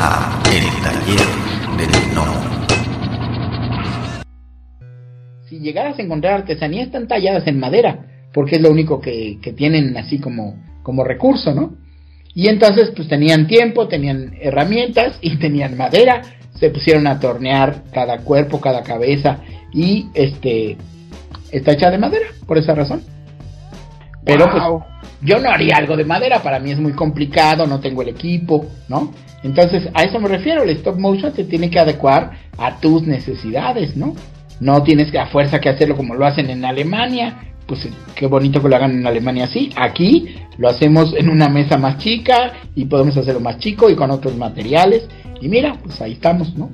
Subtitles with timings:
[0.00, 1.26] a El Taller
[1.76, 2.40] del Gnomo.
[5.48, 9.52] Si llegaras a encontrar artesanías están talladas en madera, porque es lo único que, que
[9.52, 11.76] tienen así como, como recurso, ¿no?
[12.34, 16.22] Y entonces pues tenían tiempo, tenían herramientas y tenían madera,
[16.54, 19.38] se pusieron a tornear cada cuerpo, cada cabeza
[19.72, 20.76] y este
[21.50, 23.02] está hecha de madera, por esa razón.
[24.24, 24.62] Pero pues
[25.20, 28.66] yo no haría algo de madera, para mí es muy complicado, no tengo el equipo,
[28.88, 29.12] ¿no?
[29.42, 33.96] Entonces a eso me refiero, el stop motion se tiene que adecuar a tus necesidades,
[33.96, 34.14] ¿no?
[34.60, 38.62] No tienes que a fuerza que hacerlo como lo hacen en Alemania, pues qué bonito
[38.62, 39.70] que lo hagan en Alemania así.
[39.76, 44.10] Aquí lo hacemos en una mesa más chica y podemos hacerlo más chico y con
[44.10, 45.06] otros materiales.
[45.40, 46.70] Y mira, pues ahí estamos, ¿no?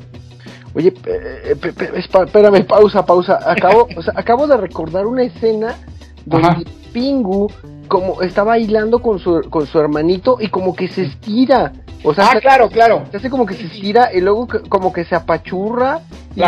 [0.72, 1.54] Oye, eh,
[1.96, 3.38] espérame, pausa, pausa.
[3.44, 5.76] Acabo, o sea, acabo de recordar una escena
[6.25, 7.50] donde Pingu
[7.89, 11.72] como está bailando con su, con su hermanito y como que se estira.
[12.03, 13.05] O sea, ah, claro, claro.
[13.11, 16.00] Se hace como que se estira y luego como que se apachurra
[16.34, 16.41] y,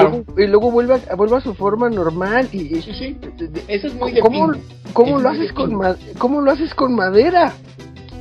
[0.47, 2.49] luego, vuelve, a, vuelve a su forma normal.
[2.53, 3.17] Y, sí, sí.
[3.69, 4.53] Eso es muy de ¿Cómo,
[4.93, 5.81] ¿cómo lo haces con
[6.19, 7.53] ¿Cómo lo haces con madera?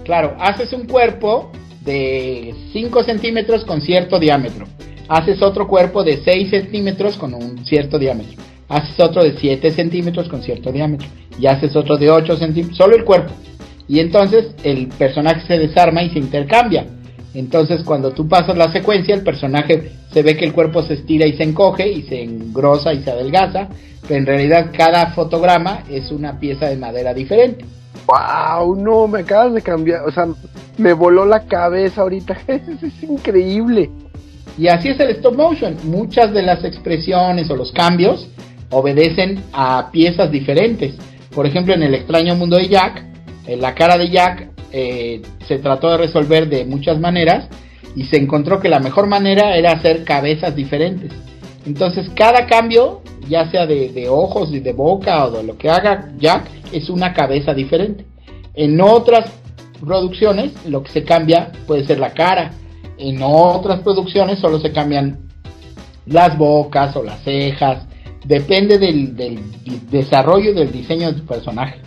[0.04, 4.66] Claro, haces un cuerpo de 5 centímetros con cierto diámetro.
[5.08, 8.42] Haces otro cuerpo de 6 centímetros con un cierto diámetro.
[8.68, 11.08] Haces otro de 7 centímetros con cierto diámetro.
[11.40, 12.78] Y haces otro de 8 centímetros.
[12.78, 13.34] Solo el cuerpo.
[13.88, 16.86] Y entonces el personaje se desarma y se intercambia.
[17.36, 21.28] Entonces cuando tú pasas la secuencia, el personaje se ve que el cuerpo se estira
[21.28, 23.68] y se encoge y se engrosa y se adelgaza,
[24.08, 27.66] pero en realidad cada fotograma es una pieza de madera diferente.
[28.08, 28.76] ¡Wow!
[28.78, 30.28] No, me acabas de cambiar, o sea,
[30.78, 33.90] me voló la cabeza ahorita, es increíble.
[34.58, 38.30] Y así es el stop motion, muchas de las expresiones o los cambios
[38.76, 40.96] obedecen a piezas diferentes.
[41.34, 43.06] Por ejemplo, en el extraño mundo de Jack,
[43.48, 47.48] en la cara de Jack eh, se trató de resolver de muchas maneras
[47.96, 51.14] y se encontró que la mejor manera era hacer cabezas diferentes.
[51.66, 56.12] Entonces cada cambio, ya sea de, ojos y de boca o de lo que haga
[56.18, 56.44] Jack,
[56.74, 58.06] es una cabeza diferente.
[58.56, 59.32] En otras
[59.80, 62.52] producciones lo que se cambia puede ser la cara.
[62.98, 65.30] En otras producciones solo se cambian
[66.06, 67.95] las bocas o las cejas.
[68.26, 69.40] Depende del, del
[69.90, 71.80] desarrollo del diseño de tu personaje.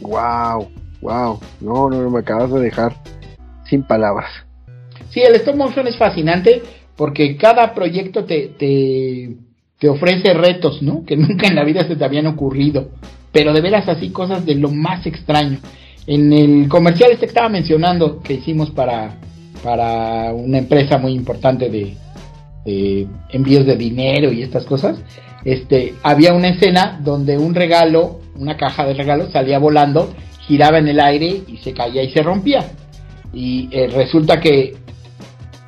[0.00, 0.68] Wow,
[1.00, 1.38] wow.
[1.60, 2.96] No, no, me acabas de dejar
[3.68, 4.30] sin palabras.
[5.10, 6.62] Sí, el stop motion es fascinante
[6.96, 9.36] porque cada proyecto te, te,
[9.78, 11.04] te ofrece retos, ¿no?
[11.04, 12.88] Que nunca en la vida se te habían ocurrido.
[13.30, 15.58] Pero de veras así cosas de lo más extraño.
[16.08, 19.18] En el comercial este que estaba mencionando que hicimos para,
[19.62, 21.96] para una empresa muy importante de,
[22.66, 24.98] de envíos de dinero y estas cosas,
[25.44, 30.88] este, había una escena donde un regalo, una caja de regalos salía volando, giraba en
[30.88, 32.72] el aire y se caía y se rompía.
[33.32, 34.76] Y eh, resulta que,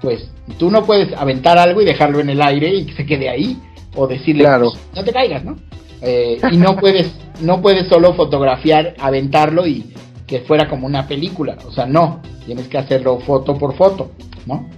[0.03, 3.29] pues, tú no puedes aventar algo y dejarlo en el aire y que se quede
[3.29, 3.57] ahí,
[3.95, 4.73] o decirle, claro.
[4.95, 5.57] no te caigas, ¿no?
[6.03, 9.93] Eh, y no puedes, no puedes solo fotografiar, aventarlo y
[10.27, 14.11] que fuera como una película, o sea, no, tienes que hacerlo foto por foto,
[14.47, 14.69] ¿no?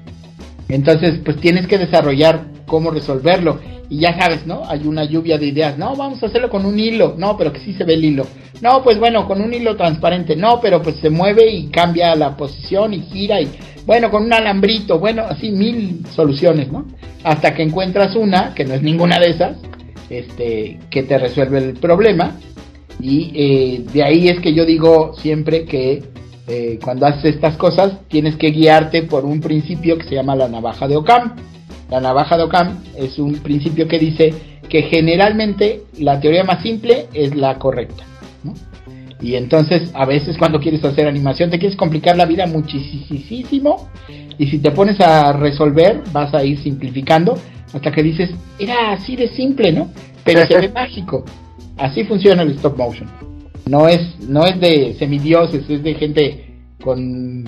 [0.70, 3.58] Entonces, pues tienes que desarrollar cómo resolverlo
[3.90, 4.62] y ya sabes, ¿no?
[4.68, 5.76] Hay una lluvia de ideas.
[5.76, 7.16] No, vamos a hacerlo con un hilo.
[7.18, 8.26] No, pero que sí se ve el hilo.
[8.62, 10.36] No, pues bueno, con un hilo transparente.
[10.36, 13.48] No, pero pues se mueve y cambia la posición y gira y
[13.86, 15.00] bueno, con un alambrito.
[15.00, 16.86] Bueno, así mil soluciones, ¿no?
[17.24, 19.56] Hasta que encuentras una que no es ninguna de esas,
[20.08, 22.36] este, que te resuelve el problema.
[23.00, 26.04] Y eh, de ahí es que yo digo siempre que
[26.48, 30.48] eh, cuando haces estas cosas tienes que guiarte por un principio que se llama la
[30.48, 31.36] navaja de Ockham
[31.90, 34.32] la navaja de Ockham es un principio que dice
[34.68, 38.04] que generalmente la teoría más simple es la correcta.
[39.20, 43.88] Y entonces a veces cuando quieres hacer animación te quieres complicar la vida muchísimo
[44.38, 47.34] y si te pones a resolver vas a ir simplificando
[47.74, 49.90] hasta que dices, era así de simple, ¿no?
[50.24, 51.24] Pero se ve mágico.
[51.76, 53.29] Así funciona el stop motion.
[53.66, 57.44] No es, no es de semidioses, es de gente con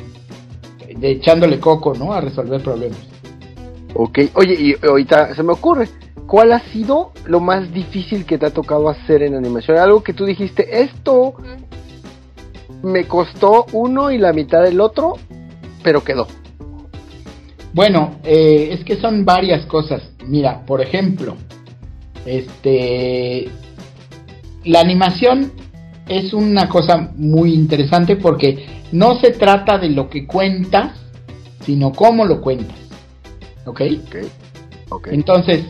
[0.97, 2.13] de echándole coco, ¿no?
[2.13, 2.99] A resolver problemas.
[3.95, 5.89] Ok, oye, y ahorita se me ocurre,
[6.27, 9.79] ¿cuál ha sido lo más difícil que te ha tocado hacer en animación?
[9.79, 11.35] Algo que tú dijiste, esto
[12.83, 15.19] me costó uno y la mitad del otro,
[15.83, 16.27] pero quedó.
[17.75, 20.03] Bueno, eh, es que son varias cosas.
[20.27, 21.37] Mira, por ejemplo,
[22.27, 23.51] este,
[24.65, 25.53] la animación
[26.09, 30.99] es una cosa muy interesante porque no se trata de lo que cuentas,
[31.61, 32.77] sino cómo lo cuentas.
[33.65, 33.83] ¿Ok?
[35.07, 35.65] Entonces,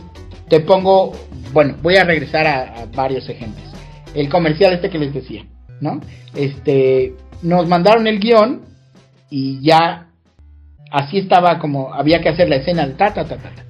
[0.49, 1.13] te pongo,
[1.53, 3.67] bueno, voy a regresar a, varios ejemplos.
[4.15, 5.47] El comercial este que les decía,
[5.81, 6.01] ¿no?
[6.35, 8.63] Este, nos mandaron el guion
[9.31, 10.09] y ya
[10.91, 13.51] así estaba como había que hacer la escena de ta ta ta ta.
[13.55, 13.65] ta.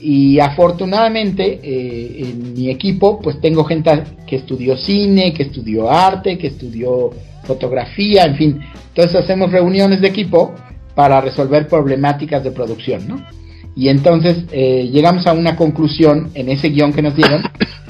[0.00, 6.38] Y afortunadamente eh, en mi equipo pues tengo gente que estudió cine, que estudió arte,
[6.38, 7.10] que estudió
[7.44, 8.60] fotografía, en fin.
[8.88, 10.54] Entonces hacemos reuniones de equipo
[10.94, 13.24] para resolver problemáticas de producción, ¿no?
[13.76, 17.42] Y entonces eh, llegamos a una conclusión en ese guion que nos dieron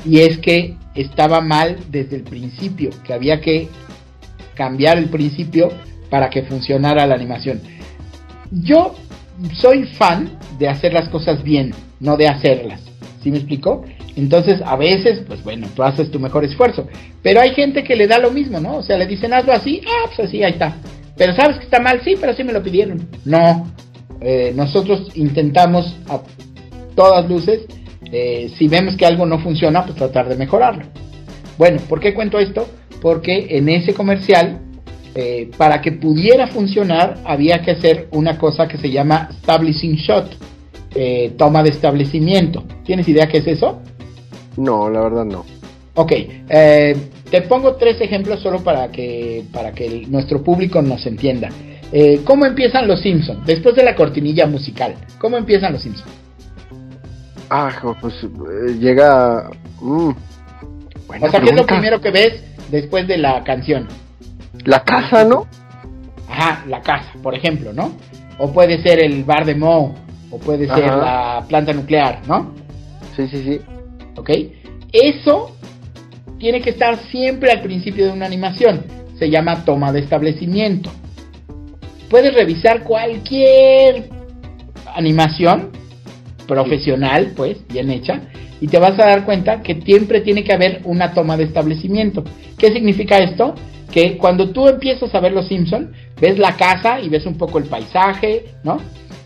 [0.04, 3.68] y es que estaba mal desde el principio, que había que
[4.54, 5.70] cambiar el principio
[6.10, 7.60] para que funcionara la animación.
[8.50, 8.94] Yo
[9.54, 12.80] soy fan de hacer las cosas bien, no de hacerlas.
[13.22, 13.84] ¿Sí me explico?
[14.16, 16.86] Entonces, a veces, pues bueno, tú haces tu mejor esfuerzo.
[17.22, 18.78] Pero hay gente que le da lo mismo, ¿no?
[18.78, 20.76] O sea, le dicen hazlo así, ah, pues así, ahí está.
[21.16, 23.08] Pero sabes que está mal, sí, pero sí me lo pidieron.
[23.24, 23.70] No,
[24.20, 26.20] eh, nosotros intentamos a
[26.94, 27.66] todas luces,
[28.12, 30.84] eh, si vemos que algo no funciona, pues tratar de mejorarlo.
[31.58, 32.66] Bueno, ¿por qué cuento esto?
[33.00, 34.60] Porque en ese comercial,
[35.14, 40.30] eh, para que pudiera funcionar, había que hacer una cosa que se llama establishing shot,
[40.94, 42.64] eh, toma de establecimiento.
[42.84, 43.80] ¿Tienes idea qué es eso?
[44.56, 45.44] No, la verdad no.
[45.94, 46.12] Ok,
[46.48, 46.96] eh,
[47.30, 51.48] te pongo tres ejemplos solo para que, para que el- nuestro público nos entienda.
[51.92, 53.44] Eh, ¿Cómo empiezan los Simpsons?
[53.44, 56.10] Después de la cortinilla musical, ¿cómo empiezan los Simpsons?
[57.50, 57.70] Ah,
[58.00, 58.14] pues
[58.78, 59.50] llega...
[59.80, 63.88] mm, O sea, ¿qué es lo primero que ves después de la canción?
[64.64, 65.46] La casa, ¿no?
[66.28, 67.92] Ajá, la casa, por ejemplo, ¿no?
[68.38, 69.92] O puede ser el bar de Moe,
[70.30, 72.54] o puede ser la planta nuclear, ¿no?
[73.16, 73.60] Sí, sí, sí.
[74.16, 74.30] ¿Ok?
[74.92, 75.56] Eso
[76.38, 78.84] tiene que estar siempre al principio de una animación.
[79.18, 80.90] Se llama toma de establecimiento.
[82.08, 84.08] Puedes revisar cualquier
[84.94, 85.70] animación
[86.46, 88.22] profesional, pues, bien hecha,
[88.60, 92.24] y te vas a dar cuenta que siempre tiene que haber una toma de establecimiento.
[92.58, 93.54] ¿Qué significa esto?
[93.92, 97.58] Que cuando tú empiezas a ver Los Simpson, ves la casa y ves un poco
[97.58, 98.78] el paisaje, ¿no?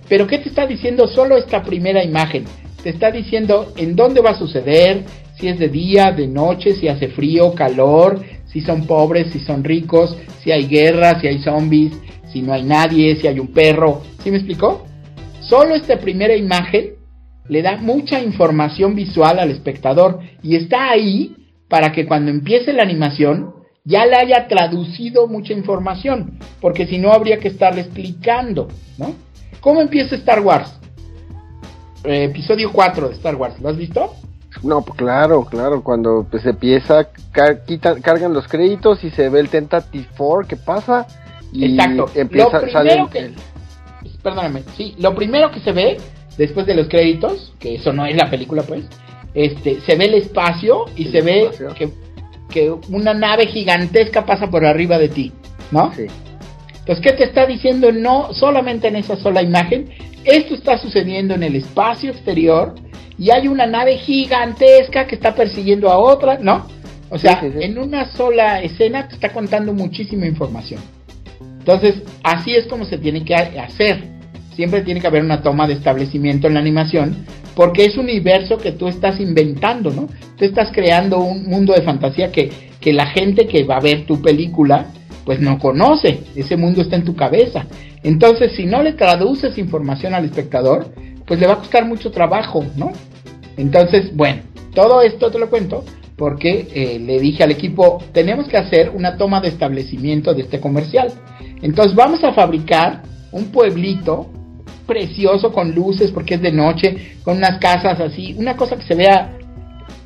[0.08, 2.44] Pero ¿qué te está diciendo solo esta primera imagen?
[2.82, 5.05] Te está diciendo en dónde va a suceder,
[5.38, 9.64] si es de día, de noche, si hace frío, calor, si son pobres, si son
[9.64, 11.93] ricos, si hay guerra, si hay zombies,
[12.32, 14.02] si no hay nadie, si hay un perro.
[14.22, 14.87] ¿Sí me explicó?
[15.40, 16.94] Solo esta primera imagen
[17.49, 21.34] le da mucha información visual al espectador y está ahí
[21.69, 27.12] para que cuando empiece la animación ya le haya traducido mucha información, porque si no
[27.12, 29.14] habría que estarle explicando, ¿no?
[29.60, 30.72] ¿Cómo empieza Star Wars?
[32.04, 34.14] Eh, episodio 4 de Star Wars, ¿lo has visto?
[34.62, 39.40] No, pues claro, claro, cuando pues, empieza, car- quitan- cargan los créditos y se ve
[39.40, 41.06] el Tentative 4, ¿qué pasa?
[41.52, 42.10] Y Exacto.
[42.14, 43.34] empieza, lo primero que, el-
[44.22, 45.98] perdóname, sí, lo primero que se ve
[46.38, 48.84] después de los créditos, que eso no es la película, pues,
[49.34, 51.90] este, se ve el espacio y El se ve que,
[52.54, 55.32] que una nave gigantesca pasa por arriba de ti,
[55.72, 55.92] ¿no?
[55.92, 56.06] sí.
[56.78, 57.90] Entonces, ¿qué te está diciendo?
[57.92, 59.88] No solamente en esa sola imagen,
[60.24, 62.74] esto está sucediendo en el espacio exterior
[63.18, 66.66] y hay una nave gigantesca que está persiguiendo a otra, ¿no?
[67.10, 67.64] O sea, Sí, sí, sí.
[67.64, 70.80] en una sola escena te está contando muchísima información.
[71.58, 74.02] Entonces, así es como se tiene que ha- hacer.
[74.54, 77.24] Siempre tiene que haber una toma de establecimiento en la animación,
[77.55, 80.08] porque es un universo que tú estás inventando, ¿no?
[80.36, 82.50] Tú estás creando un mundo de fantasía que,
[82.81, 84.86] que la gente que va a ver tu película,
[85.24, 86.20] pues no conoce.
[86.36, 87.67] Ese mundo está en tu cabeza.
[88.02, 90.93] Entonces, si no le traduces información al espectador,
[91.26, 92.93] pues le va a costar mucho trabajo, ¿no?
[93.56, 94.43] Entonces, bueno,
[94.74, 95.84] todo esto te lo cuento
[96.17, 100.60] porque eh, le dije al equipo, tenemos que hacer una toma de establecimiento de este
[100.60, 101.12] comercial.
[101.62, 103.02] Entonces vamos a fabricar
[103.32, 104.31] un pueblito
[104.86, 108.94] precioso con luces porque es de noche, con unas casas así, una cosa que se
[108.94, 109.36] vea,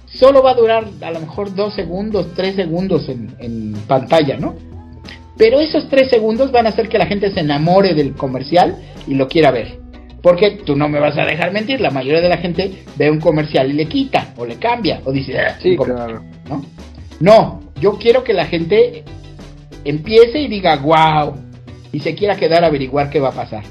[0.06, 4.54] solo va a durar a lo mejor dos segundos, tres segundos en, en pantalla, ¿no?
[5.37, 9.14] Pero esos tres segundos van a hacer que la gente se enamore del comercial y
[9.14, 9.78] lo quiera ver.
[10.20, 13.20] Porque tú no me vas a dejar mentir, la mayoría de la gente ve un
[13.20, 16.25] comercial y le quita, o le cambia, o dice, "Ah, Sí, un comercial", claro.
[16.49, 16.64] ¿no?
[17.20, 19.04] No, yo quiero que la gente
[19.85, 21.35] empiece y diga, wow,
[21.92, 23.62] y se quiera quedar a averiguar qué va a pasar.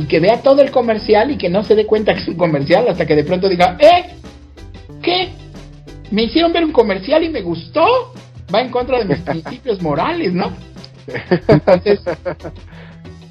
[0.00, 2.36] Y que vea todo el comercial y que no se dé cuenta que es un
[2.36, 4.06] comercial hasta que de pronto diga, ¿eh?
[5.02, 5.28] ¿Qué?
[6.10, 8.14] Me hicieron ver un comercial y me gustó.
[8.52, 10.54] Va en contra de mis principios morales, ¿no?
[11.48, 12.00] Entonces,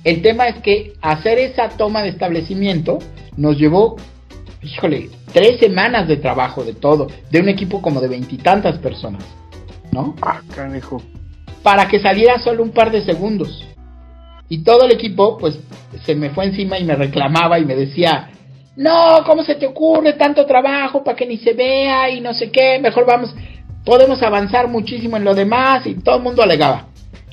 [0.03, 2.99] el tema es que hacer esa toma de establecimiento
[3.35, 3.95] nos llevó,
[4.61, 9.23] híjole, tres semanas de trabajo de todo, de un equipo como de veintitantas personas,
[9.91, 10.13] ¿no?
[10.21, 11.01] Ah, canijo.
[11.63, 13.65] Para que saliera solo un par de segundos.
[14.49, 15.59] Y todo el equipo, pues,
[16.05, 18.31] se me fue encima y me reclamaba y me decía,
[18.75, 22.49] no, ¿cómo se te ocurre tanto trabajo para que ni se vea y no sé
[22.49, 22.79] qué?
[22.79, 23.35] Mejor vamos,
[23.85, 26.87] podemos avanzar muchísimo en lo demás y todo el mundo alegaba.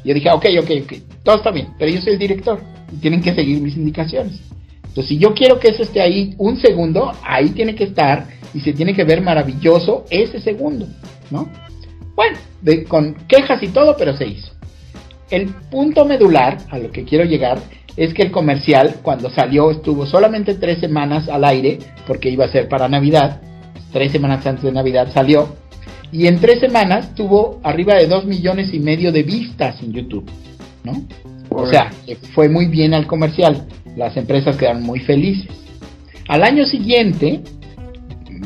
[0.05, 0.93] Yo dije, ok, ok, ok,
[1.23, 2.61] todo está bien, pero yo soy el director
[2.93, 4.41] y tienen que seguir mis indicaciones.
[4.83, 8.61] Entonces, si yo quiero que eso esté ahí un segundo, ahí tiene que estar y
[8.61, 10.87] se tiene que ver maravilloso ese segundo,
[11.31, 11.49] ¿no?
[12.15, 12.39] Bueno,
[12.89, 14.56] con quejas y todo, pero se hizo.
[15.31, 17.59] El punto medular a lo que quiero llegar
[17.97, 22.53] es que el comercial, cuando salió, estuvo solamente tres semanas al aire, porque iba a
[22.53, 23.41] ser para Navidad,
[23.93, 25.57] tres semanas antes de Navidad salió,
[26.13, 30.31] y en tres semanas tuvo arriba de dos millones y medio de vistas en YouTube,
[30.85, 31.03] ¿no?
[31.49, 31.91] O sea,
[32.35, 33.67] fue muy bien al comercial,
[33.97, 35.49] las empresas quedaron muy felices.
[36.29, 37.41] Al año siguiente,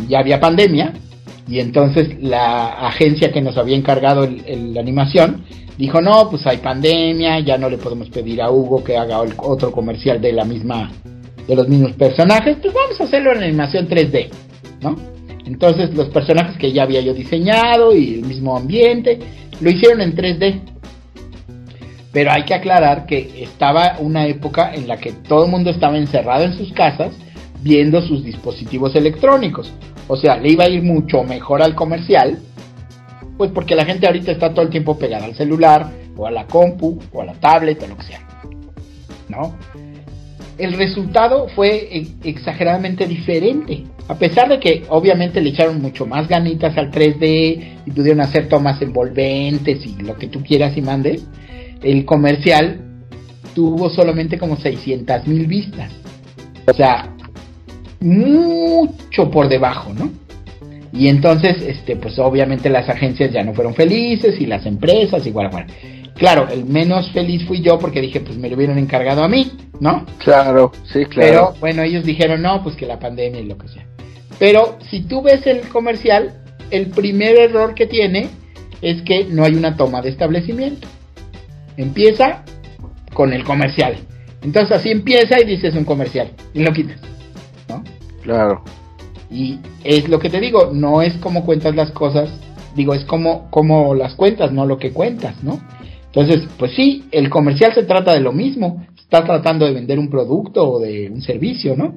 [0.09, 0.93] ya había pandemia,
[1.49, 5.45] y entonces la agencia que nos había encargado la animación
[5.81, 9.73] dijo, no, pues hay pandemia, ya no le podemos pedir a Hugo que haga otro
[9.73, 10.93] comercial de la misma,
[11.49, 14.29] de los mismos personajes, pues vamos a hacerlo en animación 3D,
[14.83, 14.95] ¿no?
[15.47, 19.19] Entonces los personajes que ya había yo diseñado y el mismo ambiente,
[19.61, 20.61] lo hicieron en 3D.
[22.13, 25.97] Pero hay que aclarar que estaba una época en la que todo el mundo estaba
[25.97, 27.13] encerrado en sus casas
[27.63, 29.73] viendo sus dispositivos electrónicos.
[30.09, 32.39] O sea, le iba a ir mucho mejor al comercial
[33.41, 36.47] pues porque la gente ahorita está todo el tiempo pegada al celular, o a la
[36.47, 38.21] compu, o a la tablet, o lo que sea.
[39.31, 39.57] ¿No?
[40.59, 43.85] El resultado fue e, exageradamente diferente.
[44.09, 48.47] A pesar de que obviamente le echaron mucho más ganitas al 3D y pudieron hacer
[48.47, 51.27] tomas envolventes y lo que tú quieras y mandes,
[51.83, 52.83] el comercial
[53.55, 55.91] tuvo solamente como 600 mil vistas.
[56.67, 57.09] O sea,
[58.01, 60.11] mucho por debajo, ¿no?
[60.93, 65.47] Y entonces, este, pues obviamente las agencias ya no fueron felices y las empresas igual,
[65.49, 65.67] igual.
[66.15, 69.53] Claro, el menos feliz fui yo porque dije, pues me lo hubieran encargado a mí,
[69.79, 70.05] ¿no?
[70.19, 71.31] Claro, sí, claro.
[71.31, 73.87] Pero bueno, ellos dijeron, no, pues que la pandemia y lo que sea.
[74.39, 78.29] Pero si tú ves el comercial, el primer error que tiene
[78.83, 80.89] es que no hay una toma de establecimiento.
[81.77, 82.45] Empieza
[83.15, 83.97] con el comercial.
[84.43, 87.01] Entonces así empieza y dices un comercial y lo quitas,
[87.69, 87.83] ¿no?
[88.23, 88.65] Claro.
[89.31, 92.31] Y es lo que te digo, no es como cuentas las cosas,
[92.75, 95.61] digo, es como, como las cuentas, no lo que cuentas, ¿no?
[96.07, 100.11] Entonces, pues sí, el comercial se trata de lo mismo, estás tratando de vender un
[100.11, 101.95] producto o de un servicio, ¿no?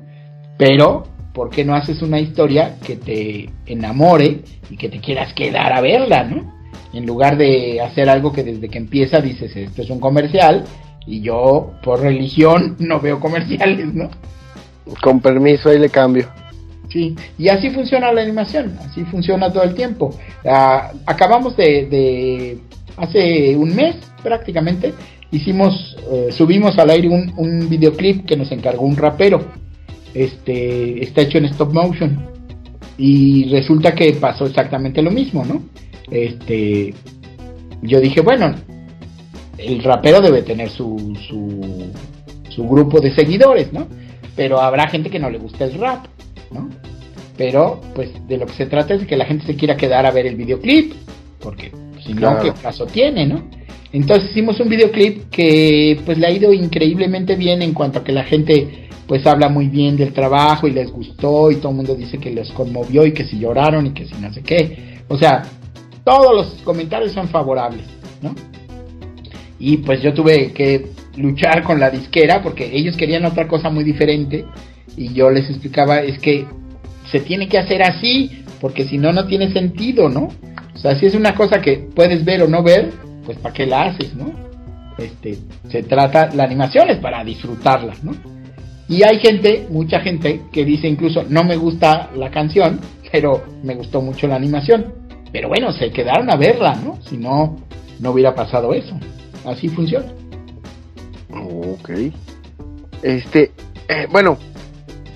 [0.57, 5.73] Pero, ¿por qué no haces una historia que te enamore y que te quieras quedar
[5.73, 6.53] a verla, ¿no?
[6.93, 10.65] En lugar de hacer algo que desde que empieza dices, esto es un comercial
[11.07, 14.11] y yo por religión no veo comerciales, ¿no?
[15.01, 16.27] Con permiso, ahí le cambio.
[16.93, 20.15] Sí, y así funciona la animación, así funciona todo el tiempo.
[20.45, 22.59] Ah, acabamos de,
[22.97, 24.93] hace un mes prácticamente,
[25.31, 29.43] hicimos, eh, subimos al aire un, un, videoclip que nos encargó un rapero.
[30.13, 32.29] Este está hecho en stop motion
[33.00, 35.63] y resulta que pasó exactamente lo mismo, ¿no?
[36.12, 36.93] Este,
[37.81, 38.53] yo dije, bueno,
[39.57, 41.91] el rapero debe tener su, su,
[42.50, 43.88] su grupo de seguidores, ¿no?
[44.35, 46.05] Pero habrá gente que no le gusta el rap.
[46.53, 46.69] ¿No?
[47.38, 50.05] Pero, pues, de lo que se trata es de que la gente se quiera quedar
[50.05, 50.93] a ver el videoclip,
[51.39, 51.72] porque
[52.05, 53.43] si no, ¿qué caso tiene, no?
[53.91, 58.12] Entonces hicimos un videoclip que, pues, le ha ido increíblemente bien en cuanto a que
[58.12, 61.95] la gente, pues, habla muy bien del trabajo y les gustó y todo el mundo
[61.95, 65.01] dice que les conmovió y que si lloraron y que si no sé qué.
[65.07, 65.43] O sea,
[66.03, 67.86] todos los comentarios son favorables,
[68.22, 68.36] ¿no?
[69.60, 73.83] Y pues yo tuve que luchar con la disquera porque ellos querían otra cosa muy
[73.83, 74.45] diferente
[74.97, 76.45] y yo les explicaba es que
[77.12, 80.29] se tiene que hacer así porque si no no tiene sentido, ¿no?
[80.73, 82.91] O sea, si es una cosa que puedes ver o no ver,
[83.25, 84.31] pues para qué la haces, ¿no?
[84.97, 85.38] Este,
[85.69, 88.13] se trata la animación es para disfrutarla, ¿no?
[88.88, 92.79] Y hay gente, mucha gente que dice incluso no me gusta la canción,
[93.12, 94.93] pero me gustó mucho la animación.
[95.31, 97.00] Pero bueno, se quedaron a verla, ¿no?
[97.01, 97.57] Si no
[98.00, 98.97] no hubiera pasado eso.
[99.45, 100.05] Así funciona.
[101.31, 101.89] Ok.
[103.01, 103.51] Este,
[103.88, 104.38] eh, bueno,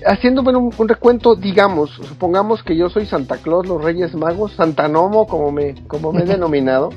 [0.06, 4.88] haciendo un, un, recuento, digamos, supongamos que yo soy Santa Claus, los Reyes Magos, Santa
[4.88, 6.90] Nomo, como me, como me he denominado.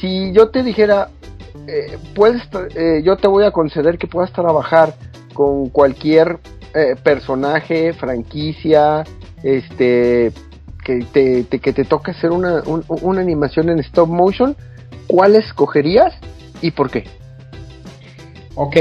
[0.00, 1.08] Si yo te dijera,
[1.66, 2.42] eh, puedes,
[2.74, 4.94] eh, yo te voy a conceder que puedas trabajar
[5.32, 6.38] con cualquier
[6.74, 9.04] eh, personaje, franquicia,
[9.42, 10.32] este,
[10.84, 12.62] que te, que te toque hacer una,
[13.02, 14.56] una animación en stop motion,
[15.06, 16.14] ¿cuál escogerías
[16.60, 17.04] y por qué?
[18.56, 18.76] Ok,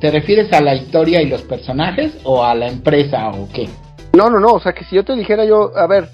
[0.00, 3.68] ¿te refieres a la historia y los personajes o a la empresa o qué?
[4.14, 6.08] No, no, no, o sea que si yo te dijera yo, a ver,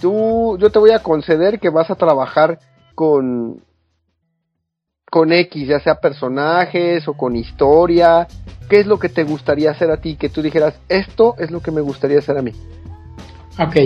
[0.00, 2.58] tú, yo te voy a conceder que vas a trabajar
[2.94, 3.62] con,
[5.10, 8.26] con X, ya sea personajes o con historia,
[8.68, 10.16] ¿qué es lo que te gustaría hacer a ti?
[10.16, 12.52] Que tú dijeras, esto es lo que me gustaría hacer a mí.
[13.58, 13.76] Ok,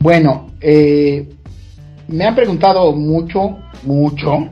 [0.00, 1.28] bueno, eh,
[2.08, 4.50] me han preguntado mucho, mucho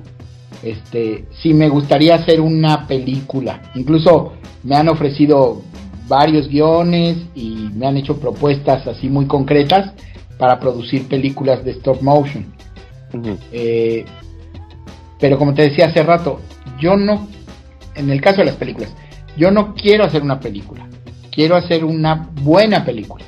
[0.64, 3.62] este, sí me gustaría hacer una película.
[3.75, 5.62] Incluso me han ofrecido
[6.09, 9.92] varios guiones y me han hecho propuestas así muy concretas
[10.38, 12.47] para producir películas de stop motion.
[13.52, 14.04] Eh,
[15.21, 16.40] pero como te decía hace rato,
[16.80, 17.28] yo no,
[17.94, 18.92] en el caso de las películas,
[19.37, 20.88] yo no quiero hacer una película,
[21.30, 23.25] quiero hacer una buena película.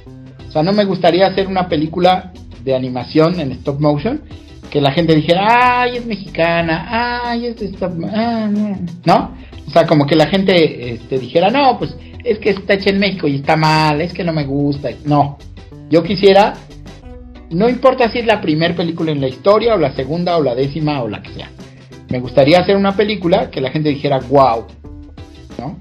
[0.49, 2.33] O sea, no me gustaría hacer una película
[2.64, 4.23] de animación en stop motion
[4.70, 6.87] que la gente dijera, ay, es mexicana,
[7.28, 8.49] ay, es de stop ah,
[9.04, 9.35] ¿no?
[9.66, 11.94] O sea, como que la gente este, dijera, no, pues
[12.25, 14.90] es que está hecha en México y está mal, es que no me gusta.
[15.04, 15.38] No,
[15.90, 16.54] yo quisiera,
[17.50, 20.54] no importa si es la primera película en la historia o la segunda o la
[20.54, 21.50] décima o la que sea.
[22.08, 24.66] Me gustaría hacer una película que la gente dijera, wow,
[25.58, 25.78] ¿no?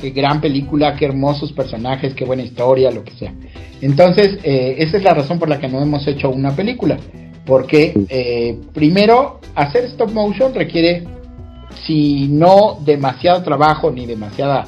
[0.00, 3.32] Qué gran película, qué hermosos personajes, qué buena historia, lo que sea.
[3.80, 6.98] Entonces, eh, esa es la razón por la que no hemos hecho una película.
[7.44, 11.04] Porque, eh, primero, hacer stop motion requiere,
[11.84, 14.64] si no demasiado trabajo ni demasiada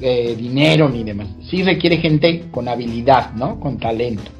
[0.00, 3.58] eh, dinero ni demás, sí requiere gente con habilidad, ¿no?
[3.58, 4.30] Con talento.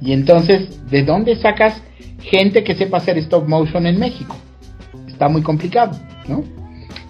[0.00, 1.82] Y entonces, ¿de dónde sacas
[2.22, 4.36] gente que sepa hacer stop motion en México?
[5.06, 5.98] Está muy complicado,
[6.28, 6.44] ¿no?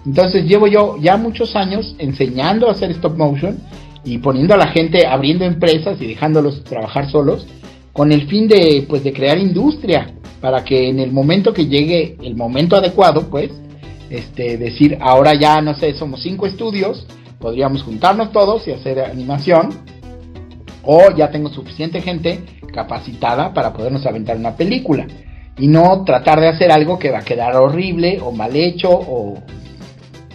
[0.05, 3.57] Entonces llevo yo ya muchos años enseñando a hacer stop motion
[4.05, 7.45] y poniendo a la gente abriendo empresas y dejándolos trabajar solos
[7.97, 12.15] con el fin de pues de crear industria para que en el momento que llegue
[12.21, 13.49] el momento adecuado pues
[14.11, 17.07] este decir ahora ya no sé somos cinco estudios
[17.39, 19.69] podríamos juntarnos todos y hacer animación
[20.83, 25.07] o ya tengo suficiente gente capacitada para podernos aventar una película
[25.57, 29.41] y no tratar de hacer algo que va a quedar horrible o mal hecho o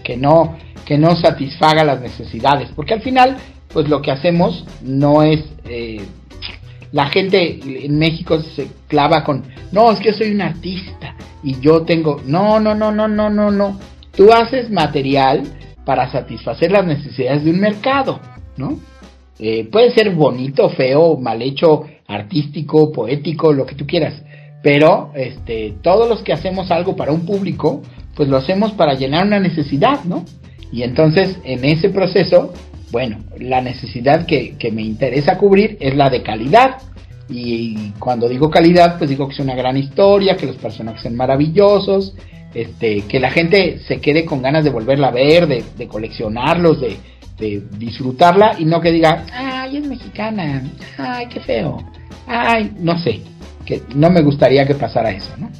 [0.03, 3.37] que no, que no satisfaga las necesidades, porque al final,
[3.73, 5.45] pues lo que hacemos no es...
[5.65, 6.05] Eh,
[6.93, 11.59] la gente en México se clava con, no, es que yo soy un artista y
[11.61, 13.81] yo tengo, no, no, no, no, no, no, no.
[14.15, 15.43] Tú haces material
[15.85, 18.21] para satisfacer las necesidades de un mercado,
[18.57, 18.79] ¿no?
[19.39, 24.23] Eh, puede ser bonito, feo, mal hecho, artístico, poético, lo que tú quieras.
[24.63, 27.83] Pero este, todos los que hacemos algo para un público,
[28.15, 30.25] pues lo hacemos para llenar una necesidad, ¿no?
[30.71, 32.53] Y entonces en ese proceso,
[32.93, 36.77] bueno, la necesidad que, me interesa cubrir es la de calidad.
[37.29, 41.17] Y cuando digo calidad, pues digo que es una gran historia, que los personajes son
[41.17, 42.15] maravillosos,
[42.53, 46.83] este, que la gente se quede con ganas de volverla a ver, de, de coleccionarlos,
[46.83, 46.99] de,
[47.39, 50.63] de, disfrutarla y no que diga, ay, es mexicana,
[50.99, 51.79] ay, qué feo,
[52.27, 53.23] ay, no sé,
[53.65, 55.51] que no me gustaría que pasara eso, ¿no?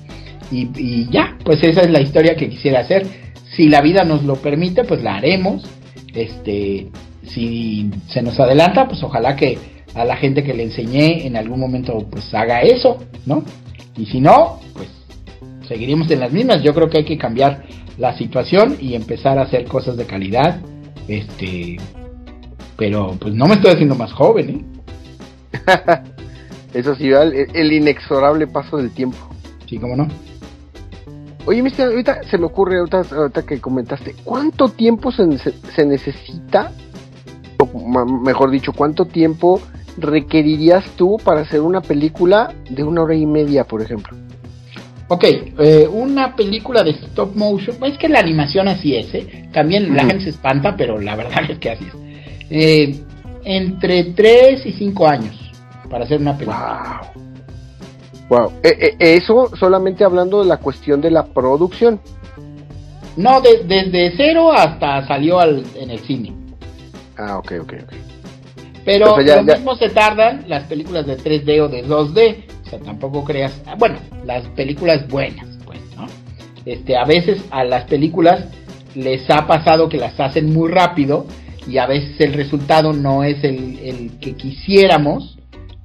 [0.51, 3.07] Y, ya, pues esa es la historia que quisiera hacer.
[3.57, 5.65] Si la vida nos lo permite, pues la haremos.
[6.15, 6.89] Este,
[7.25, 9.59] si se nos adelanta, pues ojalá que
[9.95, 13.45] a la gente que le enseñé en algún momento pues haga eso, ¿no?
[13.97, 14.89] Y si no, pues
[15.69, 16.63] seguiremos en las mismas.
[16.63, 17.65] Yo creo que hay que cambiar
[17.99, 20.61] la situación y empezar a hacer cosas de calidad.
[21.09, 21.79] Este,
[22.77, 24.65] pero pues no me estoy haciendo más joven, ¿eh?
[26.75, 29.19] Eso sí, el, el inexorable paso del tiempo.
[29.69, 30.09] Sí, cómo no.
[31.45, 36.73] Oye, mister, ahorita se me ocurre, ahorita, que comentaste, ¿cuánto tiempo se, se necesita,
[37.63, 39.61] o mejor dicho, cuánto tiempo
[39.99, 44.17] requerirías tú para hacer una película de una hora y media, por ejemplo?
[45.09, 49.49] Ok, eh, una película de stop motion, es que la animación así es, ¿eh?
[49.53, 51.95] También la gente se espanta, pero la verdad es que así es.
[52.49, 53.01] Eh,
[53.45, 55.53] entre 3 y 5 años
[55.91, 57.03] para hacer una película.
[57.15, 57.23] Wow.
[58.29, 62.01] Wow, eh, eso solamente hablando de la cuestión de la producción.
[63.17, 66.33] No, desde cero hasta salió al, en el cine.
[67.17, 67.93] Ah, ok, ok, ok.
[68.85, 72.45] Pero lo mismo se tardan las películas de 3D o de 2D.
[72.67, 73.61] O sea, tampoco creas.
[73.67, 76.07] Ah, bueno, las películas buenas, pues, ¿no?
[76.65, 78.47] Este, a veces a las películas
[78.95, 81.27] les ha pasado que las hacen muy rápido
[81.67, 85.39] y a veces el resultado no es el, el que quisiéramos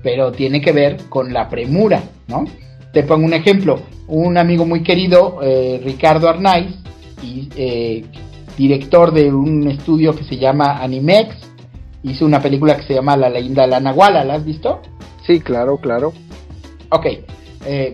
[0.08, 2.46] pero tiene que ver con la premura, ¿no?
[2.94, 6.76] Te pongo un ejemplo, un amigo muy querido, eh, Ricardo Arnaiz,
[7.22, 8.06] y, eh,
[8.58, 11.36] director de un estudio que se llama Animex,
[12.04, 14.82] hizo una película que se llama La leyenda de la Nahuala, ¿la has visto?
[15.26, 16.14] Sí, claro, claro.
[16.90, 17.06] Ok,
[17.66, 17.94] eh,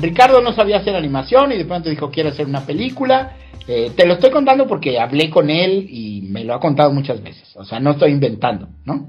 [0.00, 3.36] Ricardo no sabía hacer animación y de pronto dijo quiero hacer una película.
[3.66, 7.54] te lo estoy contando porque hablé con él y me lo ha contado muchas veces.
[7.56, 9.06] O sea, no estoy inventando, ¿no?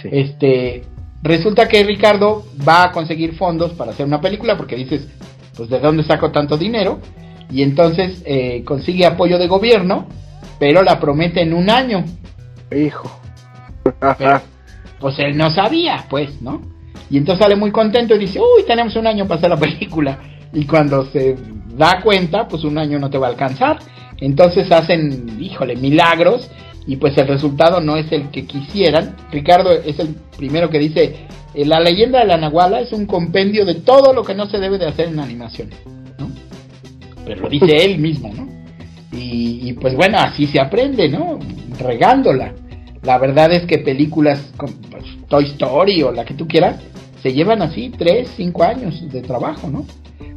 [0.00, 0.08] Sí.
[0.12, 0.82] Este,
[1.24, 5.08] Resulta que Ricardo va a conseguir fondos para hacer una película porque dices,
[5.56, 7.00] pues de dónde saco tanto dinero.
[7.50, 10.06] Y entonces eh, consigue apoyo de gobierno,
[10.58, 12.04] pero la promete en un año.
[12.74, 13.10] Hijo.
[15.00, 16.62] pues él no sabía, pues, ¿no?
[17.10, 20.18] Y entonces sale muy contento y dice, uy, tenemos un año para hacer la película.
[20.52, 21.36] Y cuando se
[21.76, 23.78] da cuenta, pues un año no te va a alcanzar.
[24.20, 26.50] Entonces hacen, híjole, milagros
[26.86, 29.16] y pues el resultado no es el que quisieran.
[29.30, 33.64] Ricardo es el primero que dice, eh, la leyenda de la Nahuala es un compendio
[33.64, 35.70] de todo lo que no se debe de hacer en animación.
[37.24, 38.48] Pero lo dice él mismo, ¿no?
[39.16, 41.38] Y, pues bueno, así se aprende, ¿no?
[41.78, 42.52] Regándola.
[43.02, 46.80] La verdad es que películas como pues, Toy Story o la que tú quieras,
[47.22, 49.86] se llevan así 3, 5 años de trabajo, ¿no?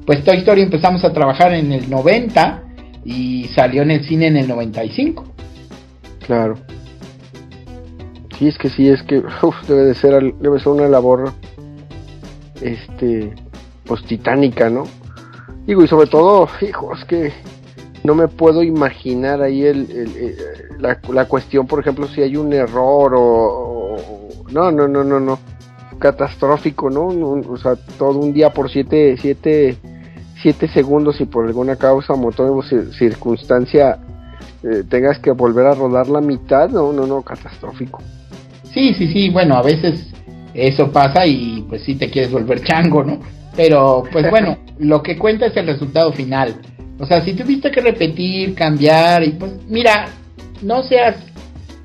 [0.06, 2.64] Pues Toy Story empezamos a trabajar en el 90
[3.04, 5.26] y salió en el cine en el 95.
[6.26, 6.56] Claro.
[8.38, 9.24] Sí, es que sí, es que
[9.68, 11.34] debe de ser debe ser una labor
[12.62, 13.34] este
[13.86, 14.84] pues titánica, ¿no?
[15.68, 17.34] Digo, y sobre todo, hijo, es que
[18.06, 20.38] no me puedo imaginar ahí el,
[20.80, 23.98] la, la, cuestión, por ejemplo, si hay un error o,
[24.50, 25.38] no, no, no, no, no,
[26.00, 27.08] catastrófico, ¿no?
[27.08, 29.76] O sea, todo un día por siete, siete,
[30.42, 32.62] siete segundos y por alguna causa, motor o
[32.94, 34.00] circunstancia
[34.64, 38.02] eh, tengas que volver a rodar la mitad, no, no, no, catastrófico.
[38.74, 40.14] Sí, sí, sí, bueno, a veces
[40.54, 43.20] eso pasa y pues sí te quieres volver chango, ¿no?
[43.58, 46.56] Pero pues bueno, lo que cuenta es el resultado final.
[47.00, 50.08] O sea, si tuviste que repetir, cambiar y pues mira,
[50.62, 51.16] no seas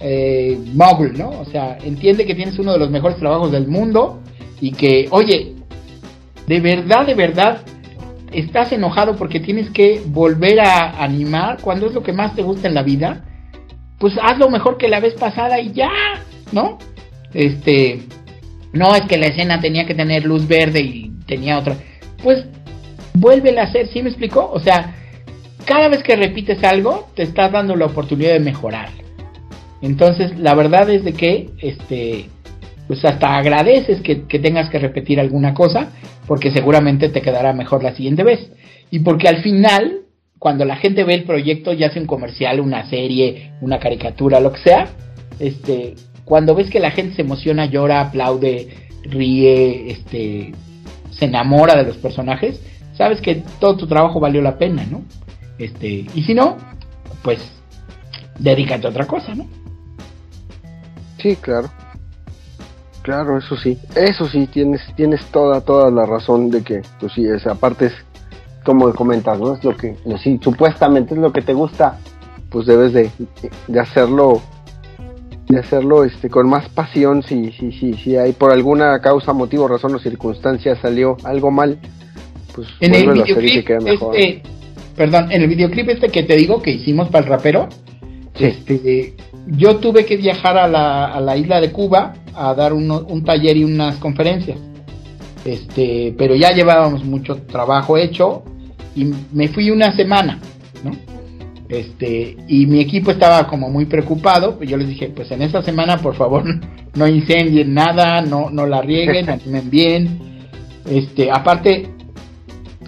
[0.00, 1.30] eh, mogul, ¿no?
[1.30, 4.20] O sea, entiende que tienes uno de los mejores trabajos del mundo
[4.60, 5.54] y que, oye,
[6.46, 7.62] de verdad, de verdad,
[8.32, 12.68] estás enojado porque tienes que volver a animar cuando es lo que más te gusta
[12.68, 13.24] en la vida,
[13.98, 15.90] pues hazlo mejor que la vez pasada y ya,
[16.52, 16.78] ¿no?
[17.32, 18.02] Este,
[18.72, 21.76] no es que la escena tenía que tener luz verde y tenía otra.
[22.22, 22.44] Pues
[23.14, 24.50] vuélvela a hacer, ¿sí me explicó?
[24.52, 24.94] O sea,
[25.64, 28.90] cada vez que repites algo, te estás dando la oportunidad de mejorar.
[29.80, 32.26] Entonces, la verdad es de que, este,
[32.86, 35.92] pues hasta agradeces que, tengas que repetir alguna cosa,
[36.26, 38.50] porque seguramente te quedará mejor la siguiente vez.
[38.90, 40.02] Y porque al final,
[40.38, 44.52] cuando la gente ve el proyecto, ya sea un comercial, una serie, una caricatura, lo
[44.52, 44.88] que sea,
[45.40, 48.68] este, cuando ves que la gente se emociona, llora, aplaude,
[49.04, 50.52] ríe, este,
[51.22, 52.60] se enamora de los personajes,
[52.96, 55.02] sabes que todo tu trabajo valió la pena, ¿no?
[55.56, 56.56] Este, y si no,
[57.22, 57.38] pues
[58.40, 59.46] dedícate a otra cosa, ¿no?
[61.18, 61.70] Sí, claro.
[63.02, 67.24] Claro, eso sí, eso sí, tienes, tienes toda, toda la razón de que, pues sí,
[67.24, 67.92] esa parte es
[68.64, 69.54] como comentas, ¿no?
[69.54, 71.98] Es lo que, sí, supuestamente es lo que te gusta,
[72.50, 73.10] pues debes de,
[73.68, 74.42] de hacerlo,
[75.52, 79.68] de hacerlo este, con más pasión, si, si, si, si hay por alguna causa, motivo,
[79.68, 81.78] razón o circunstancia salió algo mal,
[82.54, 84.42] pues en el videoclip, este,
[84.96, 87.68] perdón, en el videoclip este que te digo que hicimos para el rapero,
[88.38, 89.14] este,
[89.46, 93.56] yo tuve que viajar a la, a la isla de Cuba a dar un taller
[93.56, 94.58] y unas conferencias.
[95.44, 98.44] Este, pero ya llevábamos mucho trabajo hecho
[98.94, 100.38] y me fui una semana,
[100.84, 100.92] ¿no?
[101.72, 105.62] Este, y mi equipo estaba como muy preocupado, pues yo les dije, pues en esa
[105.62, 106.44] semana por favor
[106.94, 110.18] no incendien nada, no, no la rieguen, animen bien.
[110.84, 111.88] Este, aparte,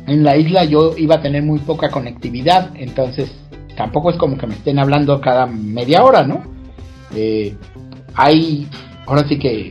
[0.07, 3.33] en la isla yo iba a tener muy poca conectividad, entonces
[3.75, 6.42] tampoco es como que me estén hablando cada media hora, ¿no?
[7.16, 7.55] Eh,
[8.12, 8.68] hay
[9.07, 9.70] ahora sí que,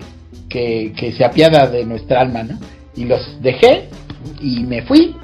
[0.50, 2.58] que, se apiada de nuestra alma, ¿no?
[2.96, 3.90] Y los dejé
[4.42, 5.16] y me fui.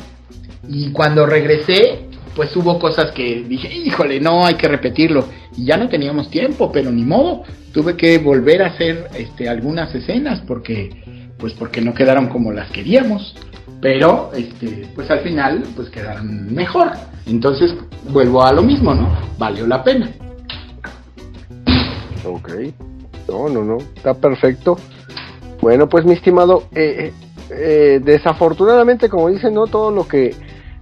[0.68, 2.09] Y cuando regresé,
[2.40, 5.26] pues hubo cosas que dije, híjole, no, hay que repetirlo.
[5.58, 7.44] Y ya no teníamos tiempo, pero ni modo.
[7.74, 11.04] Tuve que volver a hacer este, algunas escenas porque,
[11.38, 13.36] pues porque no quedaron como las queríamos.
[13.82, 16.92] Pero, este, pues al final, pues quedaron mejor.
[17.26, 17.76] Entonces,
[18.10, 19.10] vuelvo a lo mismo, ¿no?
[19.38, 20.10] Valió la pena.
[22.24, 22.54] Ok.
[23.28, 24.78] No, no, no, está perfecto.
[25.60, 27.14] Bueno, pues mi estimado, eh, eh,
[27.50, 30.34] eh, desafortunadamente, como dicen, no todo lo que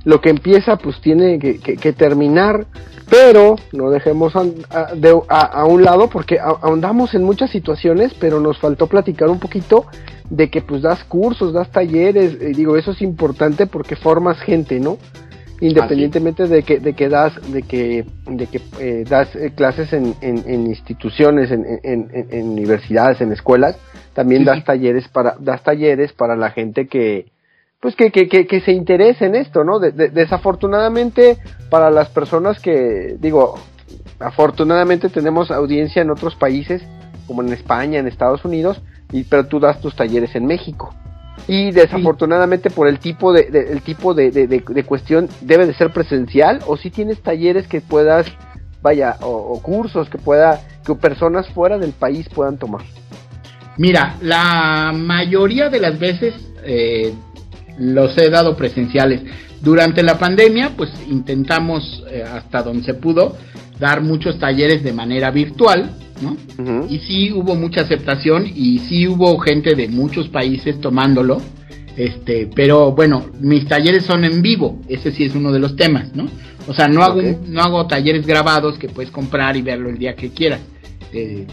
[0.08, 2.66] lo que empieza, pues tiene que, terminar,
[3.10, 9.28] pero no dejemos a, un lado porque ahondamos en muchas situaciones, pero nos faltó platicar
[9.28, 9.86] un poquito
[10.30, 14.98] de que pues das cursos, das talleres, digo, eso es importante porque formas gente, ¿no?
[15.60, 20.14] independientemente de que de que das de que de que eh, das eh, clases en,
[20.22, 23.76] en, instituciones en, en, universidades en escuelas
[24.14, 27.32] también das talleres para das talleres para la gente que
[27.80, 31.38] pues que, que, que, se interese en esto no desafortunadamente
[31.70, 33.60] para las personas que digo
[34.20, 36.82] afortunadamente tenemos audiencia en otros países
[37.28, 40.94] como en España en Estados Unidos y pero tú das tus talleres en México.
[41.48, 46.60] Y desafortunadamente por el tipo de, el tipo de, de, cuestión debe de ser presencial
[46.68, 48.28] o si tienes talleres que puedas
[48.82, 52.82] vaya o, cursos que pueda que personas fuera del país puedan tomar
[53.78, 57.14] mira la mayoría de las veces eh,
[57.78, 59.22] los he dado presenciales
[59.62, 63.36] Durante la pandemia, pues intentamos eh, hasta donde se pudo
[63.80, 66.38] dar muchos talleres de manera virtual, ¿no?
[66.90, 71.42] Y sí hubo mucha aceptación y sí hubo gente de muchos países tomándolo.
[71.96, 76.16] Este, pero bueno, mis talleres son en vivo, ese sí es uno de los temas,
[76.16, 76.28] ¿no?
[76.68, 80.16] O sea, no hago no hago talleres grabados que puedes comprar y verlo el día
[80.16, 80.60] que quieras.
[81.12, 81.48] Eh,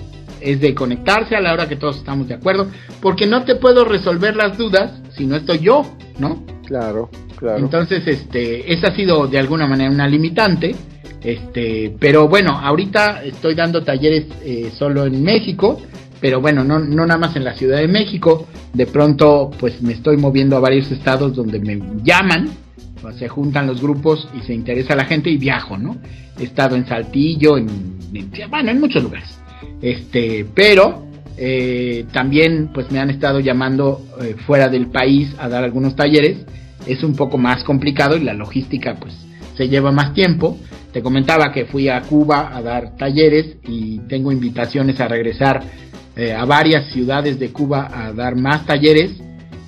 [0.44, 2.68] es de conectarse a la hora que todos estamos de acuerdo,
[3.00, 5.84] porque no te puedo resolver las dudas si no estoy yo,
[6.18, 6.44] ¿no?
[6.66, 7.58] Claro, claro.
[7.58, 10.74] Entonces, este, esa ha sido de alguna manera una limitante,
[11.22, 15.80] este, pero bueno, ahorita estoy dando talleres eh, solo en México,
[16.20, 19.92] pero bueno, no, no nada más en la Ciudad de México, de pronto pues me
[19.92, 22.50] estoy moviendo a varios estados donde me llaman,
[23.18, 25.96] se juntan los grupos y se interesa la gente y viajo, ¿no?
[26.38, 27.68] He estado en Saltillo, en,
[28.14, 29.43] en bueno, en muchos lugares.
[29.80, 31.04] Este, pero
[31.36, 36.38] eh, también pues me han estado llamando eh, fuera del país a dar algunos talleres.
[36.86, 39.14] Es un poco más complicado y la logística pues
[39.56, 40.58] se lleva más tiempo.
[40.92, 45.62] Te comentaba que fui a Cuba a dar talleres y tengo invitaciones a regresar
[46.16, 49.12] eh, a varias ciudades de Cuba a dar más talleres.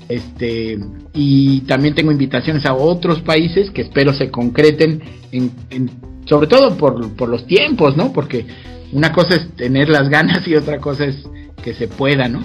[0.08, 0.78] Este,
[1.14, 5.50] y también tengo invitaciones a otros países que espero se concreten en,
[6.26, 8.12] sobre todo por, por los tiempos, ¿no?
[8.12, 8.46] Porque
[8.92, 11.16] una cosa es tener las ganas y otra cosa es
[11.62, 12.44] que se pueda, ¿no?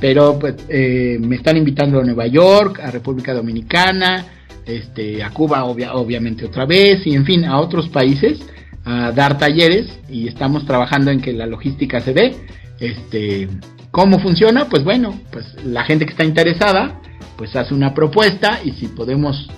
[0.00, 4.24] Pero pues eh, me están invitando a Nueva York, a República Dominicana,
[4.64, 8.38] este, a Cuba obviamente otra vez y en fin a otros países
[8.84, 12.36] a dar talleres y estamos trabajando en que la logística se dé.
[12.78, 13.48] Este,
[13.90, 14.66] ¿Cómo funciona?
[14.68, 17.00] Pues bueno, pues la gente que está interesada
[17.36, 19.50] pues hace una propuesta y si podemos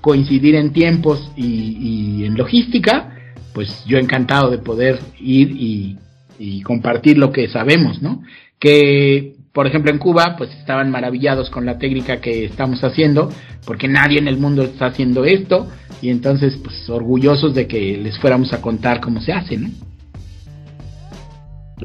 [0.00, 3.15] coincidir en tiempos y en logística,
[3.56, 5.96] pues yo encantado de poder ir
[6.38, 8.22] y, compartir lo que sabemos, ¿no?
[8.58, 13.30] Que, por ejemplo, en Cuba, pues estaban maravillados con la técnica que estamos haciendo,
[13.64, 15.68] porque nadie en el mundo está haciendo esto,
[16.02, 19.70] y entonces, pues orgullosos de que les fuéramos a contar cómo se hace, ¿no?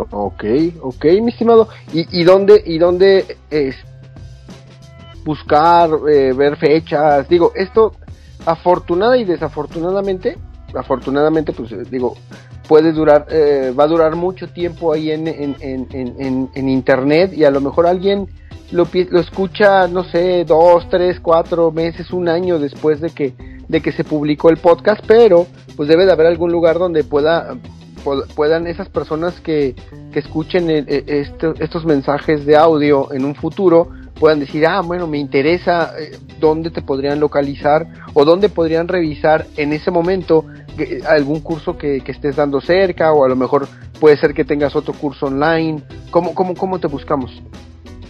[0.10, 0.44] Ok,
[0.82, 1.70] ok, mi estimado.
[1.94, 3.78] ¿Y, dónde, y dónde es
[5.24, 7.30] buscar, eh, ver fechas?
[7.30, 7.94] Digo, esto,
[8.46, 10.38] afortunada y desafortunadamente,
[10.76, 12.16] afortunadamente, pues eh, digo,
[12.68, 17.44] puede durar, eh, va a durar mucho tiempo ahí en, en, en, en, internet y
[17.44, 18.28] a lo mejor alguien
[18.72, 23.34] lo, lo escucha, no sé, dos, tres, cuatro meses, un año después de que,
[23.68, 27.56] de que se publicó el podcast, pero pues debe de haber algún lugar donde pueda
[28.36, 29.76] puedan esas personas que,
[30.12, 30.86] que escuchen eh,
[31.60, 36.70] estos mensajes de audio en un futuro puedan decir, ah, bueno, me interesa eh, dónde
[36.70, 40.46] te podrían localizar o dónde podrían revisar en ese momento
[41.10, 43.68] algún curso que, estés dando cerca o a lo mejor
[44.00, 45.82] puede ser que tengas otro curso online.
[46.12, 47.32] ¿Cómo, cómo, cómo te buscamos?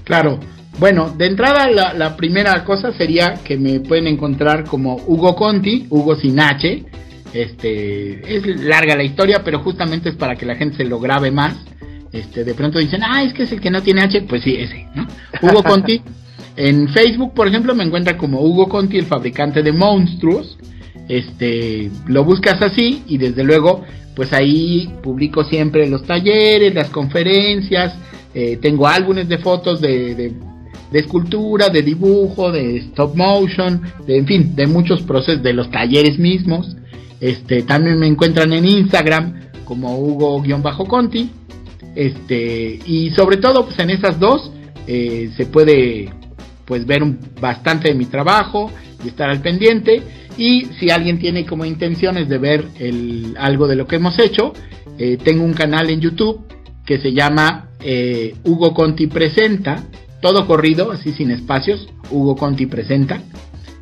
[0.04, 0.38] Claro.
[0.80, 6.16] Bueno, de entrada la, primera cosa sería que me pueden encontrar como Hugo Conti, Hugo
[6.16, 6.84] sin H.
[7.34, 11.32] Este, es larga la historia, pero justamente es para que la gente se lo grabe
[11.32, 11.56] más
[12.14, 14.56] este, de pronto dicen, ah, es que es el que no tiene H, pues sí,
[14.56, 15.08] ese, ¿no?
[15.42, 16.02] Hugo Conti.
[16.58, 20.58] en Facebook, por ejemplo, me encuentra como Hugo Conti, el fabricante de monstruos.
[21.08, 23.84] Este, lo buscas así y desde luego,
[24.16, 27.96] pues ahí publico siempre los talleres, las conferencias,
[28.34, 34.28] eh, tengo álbumes de fotos de, de, escultura, de dibujo, de stop motion, de, en
[34.28, 36.76] fin, de muchos procesos, de los talleres mismos.
[37.20, 41.30] Este, también me encuentran en Instagram como Hugo-Conti.
[41.96, 44.52] Este, y sobre todo, pues en esas dos
[44.88, 46.10] eh, se puede
[46.66, 47.04] pues ver
[47.40, 48.72] bastante de mi trabajo
[49.04, 50.02] y estar al pendiente.
[50.38, 54.54] Y si alguien tiene como intenciones de ver el, algo de lo que hemos hecho,
[54.98, 56.42] eh, tengo un canal en YouTube
[56.86, 59.84] que se llama eh, Hugo Conti Presenta,
[60.22, 63.22] todo corrido, así sin espacios, Hugo Conti Presenta.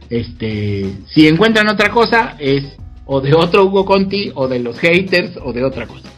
[0.09, 2.63] Este, si encuentran otra cosa, es
[3.05, 6.09] o de otro Hugo Conti, o de los haters, o de otra cosa.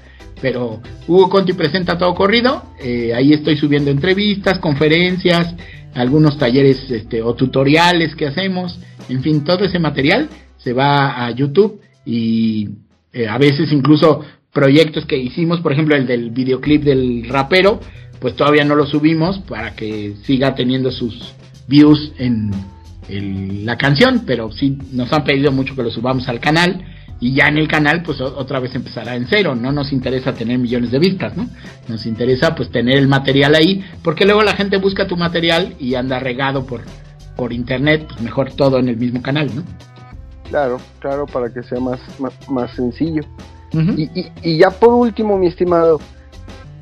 [0.42, 2.64] Pero Hugo Conti presenta todo corrido.
[2.80, 5.54] Eh, ahí estoy subiendo entrevistas, conferencias,
[5.94, 8.80] algunos talleres este, o tutoriales que hacemos.
[9.10, 12.70] En fin, todo ese material se va a YouTube y
[13.14, 14.22] eh, a veces incluso
[14.54, 17.80] proyectos que hicimos, por ejemplo el del videoclip del rapero,
[18.20, 21.34] pues todavía no lo subimos para que siga teniendo sus
[21.68, 22.52] views en,
[23.66, 26.82] la canción, pero sí nos han pedido mucho que lo subamos al canal
[27.22, 30.58] y ya en el canal pues otra vez empezará en cero, no nos interesa tener
[30.58, 31.48] millones de vistas, ¿no?
[31.88, 35.96] Nos interesa pues tener el material ahí, porque luego la gente busca tu material y
[35.96, 36.82] anda regado por,
[37.38, 39.64] por internet, pues mejor todo en el mismo canal, ¿no?
[40.50, 42.00] Claro, claro, para que sea más,
[42.50, 43.22] más, sencillo.
[43.72, 46.02] y, y, y ya por último, mi estimado,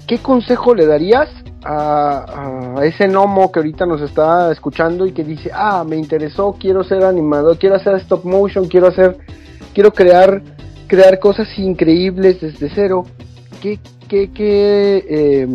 [0.07, 1.29] ¿qué consejo le darías
[1.63, 6.55] a, a, ese gnomo que ahorita nos está escuchando y que dice, ah, me interesó,
[6.59, 9.17] quiero ser animador, quiero hacer stop motion, quiero hacer,
[9.73, 10.41] quiero crear,
[10.87, 13.05] crear cosas increíbles desde cero,
[13.61, 15.47] ¿qué, qué, qué eh,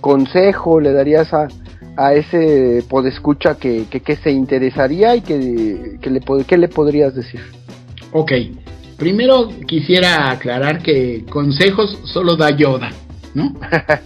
[0.00, 1.48] consejo le darías a,
[1.96, 7.14] a ese podescucha que, que, que se interesaría y que, que le, ¿qué le podrías
[7.14, 7.40] decir?
[8.12, 8.32] Ok,
[8.96, 12.90] primero quisiera aclarar que consejos solo da Yoda,
[13.34, 13.54] ¿no?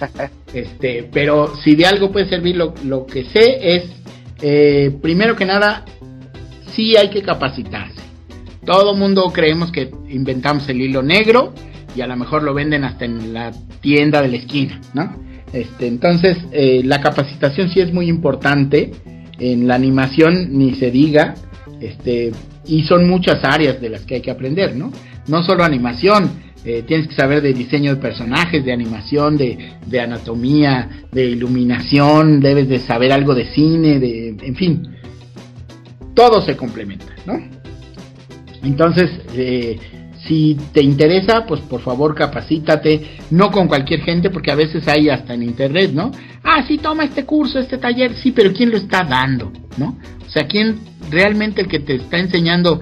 [0.52, 3.84] este, pero si de algo puede servir lo, lo que sé es,
[4.42, 5.84] eh, primero que nada,
[6.74, 7.95] sí hay que capacitarse.
[8.66, 11.54] Todo mundo creemos que inventamos el hilo negro
[11.94, 15.16] y a lo mejor lo venden hasta en la tienda de la esquina, ¿no?
[15.52, 18.90] Este, entonces, eh, la capacitación sí es muy importante.
[19.38, 21.34] En la animación ni se diga.
[21.80, 22.32] Este,
[22.66, 24.90] y son muchas áreas de las que hay que aprender, ¿no?
[25.28, 26.30] No solo animación,
[26.64, 32.40] eh, tienes que saber de diseño de personajes, de animación, de, de, anatomía, de iluminación,
[32.40, 34.96] debes de saber algo de cine, de, en fin,
[36.14, 37.38] todo se complementa, ¿no?
[38.66, 39.78] Entonces, eh,
[40.26, 45.08] si te interesa, pues por favor capacítate, no con cualquier gente, porque a veces hay
[45.08, 46.10] hasta en internet, ¿no?
[46.42, 49.52] Ah, sí, toma este curso, este taller, sí, pero ¿quién lo está dando?
[49.76, 49.96] ¿No?
[50.26, 50.78] O sea, ¿quién
[51.10, 52.80] realmente el que te está enseñando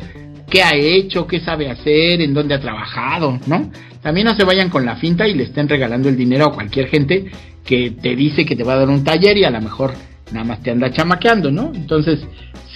[0.49, 3.71] qué ha hecho, qué sabe hacer, en dónde ha trabajado, ¿no?
[4.03, 6.89] También no se vayan con la finta y le estén regalando el dinero a cualquier
[6.89, 7.31] gente
[7.65, 9.95] que te dice que te va a dar un taller y a lo mejor
[10.33, 11.73] nada más te anda chamaqueando, ¿no?
[11.75, 12.21] Entonces,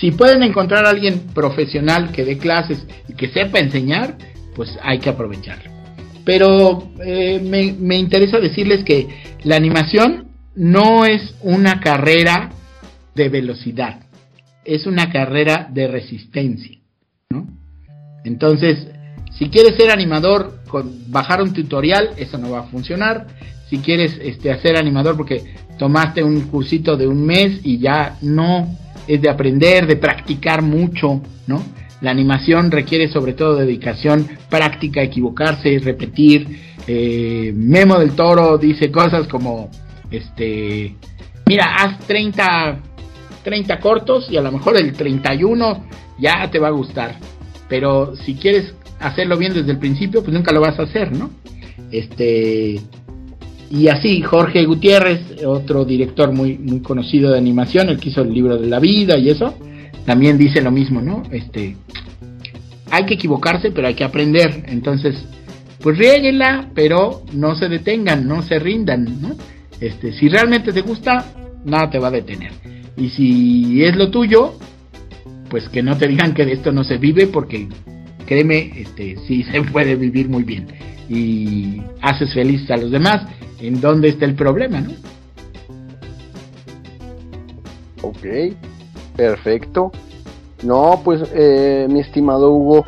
[0.01, 4.17] si pueden encontrar a alguien profesional que dé clases y que sepa enseñar,
[4.55, 5.71] pues hay que aprovecharlo.
[6.25, 9.09] Pero eh, me, me, interesa decirles que
[9.45, 12.51] la animación no es una carrera
[13.15, 14.01] de velocidad,
[14.65, 16.79] es una carrera de resistencia,
[17.31, 17.47] ¿no?
[18.25, 18.89] Entonces,
[19.39, 23.27] si quieres ser animador con bajar un tutorial, eso no va a funcionar.
[23.71, 28.77] Si quieres este, hacer animador porque tomaste un cursito de un mes y ya no
[29.09, 31.65] es de aprender, de practicar mucho, ¿no?
[32.01, 36.47] La animación requiere sobre todo dedicación, práctica, equivocarse, repetir.
[36.87, 39.71] Eh, Memo del Toro dice cosas como,
[40.11, 40.95] este,
[41.47, 42.81] mira, haz 30,
[43.43, 45.85] 30 cortos y a lo mejor el 31
[46.21, 47.17] ya te va a gustar.
[47.69, 51.31] Pero si quieres hacerlo bien desde el principio, pues nunca lo vas a hacer, ¿no?
[51.91, 52.81] Este,
[53.71, 58.33] y así, Jorge Gutiérrez, otro director muy, muy conocido de animación, el que hizo el
[58.33, 59.55] libro de la vida y eso,
[60.07, 61.23] también dice lo mismo, ¿no?
[61.31, 61.77] Este,
[62.91, 64.65] hay que equivocarse, pero hay que aprender.
[64.69, 65.17] Entonces,
[65.83, 69.37] pues riéguenla, pero no se detengan, no se rindan, ¿no?
[69.81, 71.27] Este, si realmente te gusta,
[71.65, 72.53] nada te va a detener.
[72.97, 74.55] Y si es lo tuyo,
[75.51, 77.69] pues que no te digan que de esto no se vive, porque
[78.27, 80.69] créeme, este, sí se puede vivir muy bien.
[81.09, 83.23] Y haces feliz a los demás.
[83.61, 84.93] ¿En dónde está el problema, no?
[88.03, 88.55] Ok.
[89.17, 89.91] Perfecto.
[90.63, 92.85] No, pues eh, mi estimado Hugo,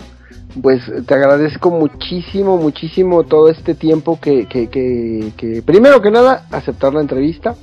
[0.61, 6.47] pues te agradezco muchísimo, muchísimo todo este tiempo que, que, que, que, primero que nada,
[6.51, 7.55] aceptar la entrevista.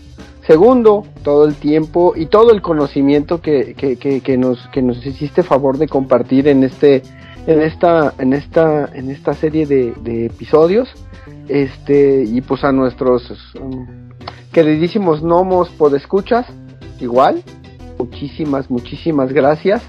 [0.45, 5.43] Segundo, todo el tiempo y todo el conocimiento que, que, que, nos, que nos hiciste
[5.43, 7.03] favor de compartir en este,
[7.47, 10.89] en esta, en esta, en esta serie de, de episodios.
[11.47, 13.87] Este, y pues a nuestros um,
[14.51, 16.45] queridísimos gnomos podescuchas,
[16.99, 17.41] igual,
[17.97, 19.81] muchísimas, muchísimas gracias.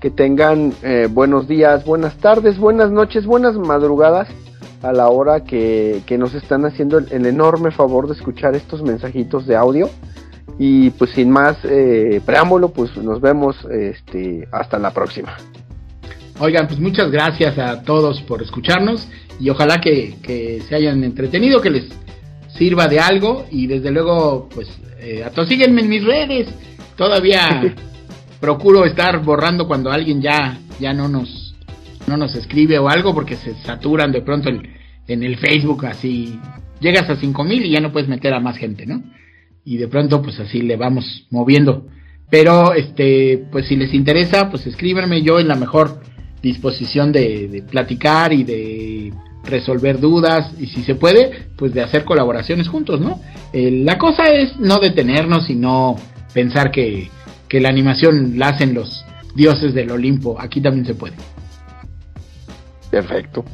[0.00, 4.26] Que tengan eh, buenos días, buenas tardes, buenas noches, buenas madrugadas
[4.82, 8.82] a la hora que, que nos están haciendo el, el, enorme favor de escuchar estos
[8.82, 9.88] mensajitos de audio.
[10.58, 15.36] Y pues sin más eh, preámbulo, pues nos vemos este, hasta la próxima.
[16.44, 19.06] Oigan, pues muchas gracias a todos por escucharnos
[19.38, 21.84] y ojalá que, que se hayan entretenido, que les
[22.58, 26.48] sirva de algo y desde luego, pues, eh, atosíguenme en mis redes
[26.96, 27.76] todavía
[28.40, 31.54] procuro estar borrando cuando alguien ya, ya no nos,
[32.08, 34.68] no nos escribe o algo porque se saturan de pronto el,
[35.06, 36.40] en el Facebook así.
[36.80, 39.00] Llegas a 5000 y ya no puedes meter a más gente, ¿no?
[39.64, 41.86] Y de pronto pues así le vamos moviendo.
[42.28, 46.00] Pero este, pues si les interesa, pues escríbanme yo en la mejor
[46.42, 49.12] disposición de, de platicar y de
[49.44, 53.20] resolver dudas y si se puede, pues de hacer colaboraciones juntos, ¿no?
[53.52, 55.96] Eh, la cosa es no detenernos y no
[56.32, 57.10] pensar que,
[57.48, 60.40] que la animación la hacen los dioses del Olimpo.
[60.40, 61.16] Aquí también se puede.
[62.90, 63.44] Perfecto.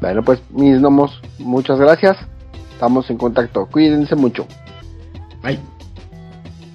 [0.00, 2.16] Bueno, pues mis gnomos, muchas gracias.
[2.72, 3.66] Estamos en contacto.
[3.66, 4.46] Cuídense mucho.
[5.42, 5.77] Bye.